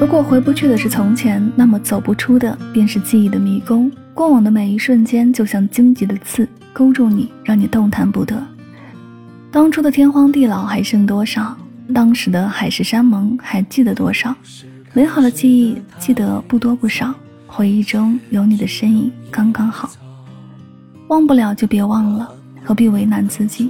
[0.00, 3.92] 如果回不去的是从前，那么走不出的便是记忆的迷宫。
[4.14, 8.42] 过往的每一瞬间，就像荆棘的刺，勾住你，让你动弹不得。
[9.50, 11.54] 当初的天荒地老还剩多少？
[11.92, 14.34] 当时的海誓山盟还记得多少？
[14.94, 17.14] 美好的记忆记得不多不少，
[17.46, 19.90] 回忆中有你的身影刚刚好。
[21.08, 22.26] 忘不了就别忘了，
[22.64, 23.68] 何必为难自己？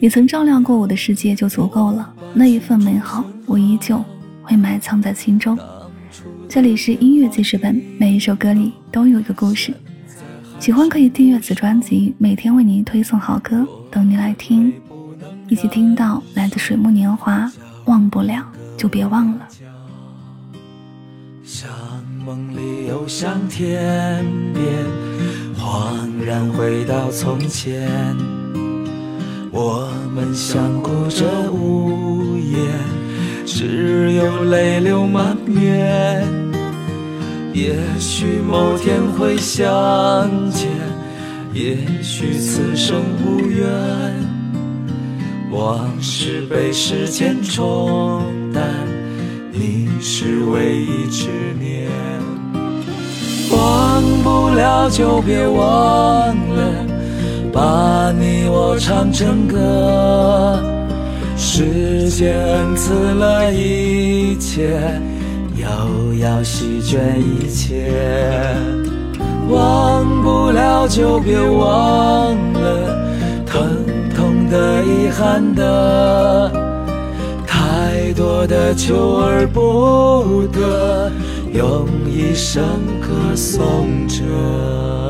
[0.00, 4.02] 你曾照亮过我的世界就足够了，那一份美好，我依旧。
[4.50, 5.56] 会埋藏在心中。
[6.48, 9.72] 这里是音乐记事本，每一首歌里都有一个故事。
[10.58, 14.72] 喜欢可以订阅此专辑，每天为您推送好歌，等你来听。
[15.48, 17.48] 一起听到来自水木年华，
[17.84, 18.44] 忘不了
[18.76, 19.46] 就别忘了。
[21.44, 21.70] 像
[22.26, 24.84] 梦里又像天边，
[25.56, 27.88] 恍然回到从前，
[29.52, 32.99] 我们相顾着无言。
[33.52, 36.24] 只有泪流满面。
[37.52, 39.68] 也许某天会相
[40.50, 40.68] 见，
[41.52, 43.68] 也许此生无缘。
[45.50, 48.22] 往事被时间冲
[48.54, 48.64] 淡，
[49.52, 51.28] 你是唯一执
[51.58, 51.90] 念。
[53.50, 56.86] 忘不了就别忘了，
[57.52, 60.79] 把你我唱成歌。
[61.52, 64.78] 时间恩赐了一切，
[65.56, 67.92] 又要席卷一切。
[69.48, 72.96] 忘不了就别忘了，
[73.44, 73.66] 疼
[74.14, 76.52] 痛的、遗憾的，
[77.44, 81.10] 太多的求而不得，
[81.52, 82.62] 用一生
[83.00, 85.09] 歌颂着。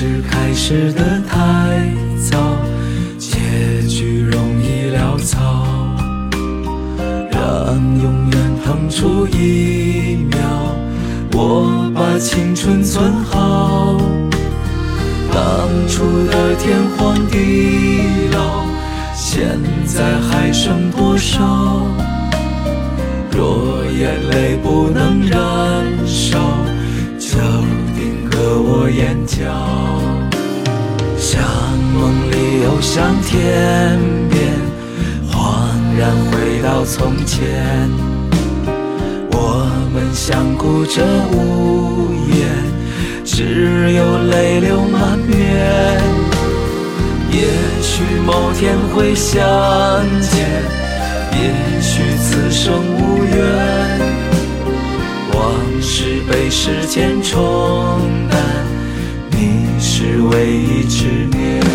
[0.00, 1.36] 是开始的太
[2.30, 2.38] 早，
[3.18, 5.36] 结局容易潦草，
[7.32, 10.38] 让永远腾出一秒，
[11.32, 13.98] 我把青春存好。
[15.32, 18.66] 当初的天荒地老，
[19.16, 21.84] 现在还剩多少？
[23.32, 26.38] 若眼泪不能燃烧，
[27.18, 27.36] 就
[27.96, 29.87] 定格我眼角。
[32.68, 33.98] 走向天
[34.28, 34.42] 边，
[35.32, 35.40] 恍
[35.98, 37.88] 然回到从前。
[39.32, 41.02] 我们相顾着
[41.32, 42.46] 无言，
[43.24, 45.98] 只有泪流满面。
[47.32, 47.48] 也
[47.80, 49.40] 许某天会相
[50.20, 50.46] 见，
[51.32, 53.38] 也许此生无缘。
[55.32, 55.40] 往
[55.80, 57.98] 事被时间冲
[58.30, 58.38] 淡，
[59.30, 61.66] 你是唯一执念。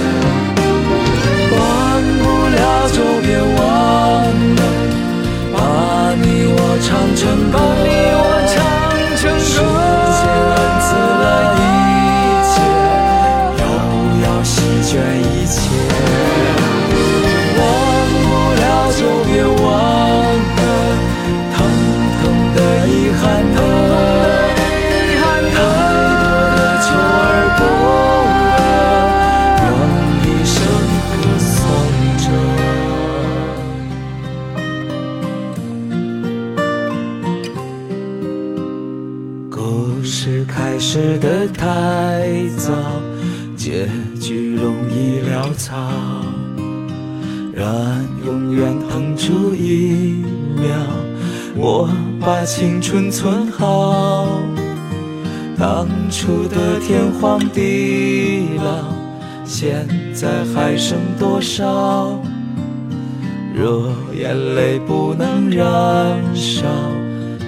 [40.26, 42.72] 是开始的太早，
[43.58, 43.90] 结
[44.22, 45.76] 局容易潦草，
[47.54, 47.68] 让
[48.26, 50.24] 永远腾出一
[50.56, 50.78] 秒，
[51.58, 51.90] 我
[52.22, 54.40] 把青春存好。
[55.58, 58.96] 当初的天荒地老，
[59.44, 62.18] 现在还剩多少？
[63.54, 66.64] 若眼泪不能燃烧，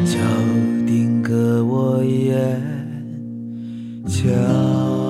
[0.05, 0.74] 就。
[0.85, 2.61] 定格我眼
[4.05, 5.04] 角